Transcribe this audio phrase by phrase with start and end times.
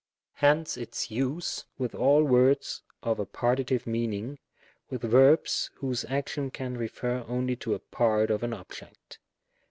[0.37, 4.39] Hence its use with all words of a partitive meaning,
[4.89, 9.19] with verbs whose action can refer only to a part of an object.